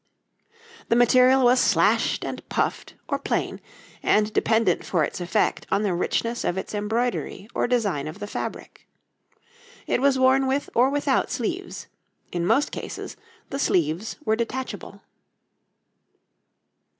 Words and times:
The 0.89 0.95
material 0.95 1.43
was 1.43 1.59
slashed 1.59 2.25
and 2.25 2.41
puffed 2.49 2.95
or 3.07 3.19
plain, 3.19 3.61
and 4.01 4.33
dependent 4.33 4.83
for 4.83 5.03
its 5.03 5.21
effect 5.21 5.67
on 5.69 5.83
the 5.83 5.93
richness 5.93 6.43
of 6.43 6.57
its 6.57 6.73
embroidery 6.73 7.47
or 7.53 7.67
design 7.67 8.07
of 8.07 8.17
the 8.17 8.25
fabric. 8.25 8.87
It 9.85 10.01
was 10.01 10.17
worn 10.17 10.47
with 10.47 10.71
or 10.73 10.89
without 10.89 11.29
sleeves; 11.29 11.85
in 12.31 12.47
most 12.47 12.71
cases 12.71 13.15
the 13.51 13.59
sleeves 13.59 14.15
were 14.25 14.35
detachable. 14.35 15.01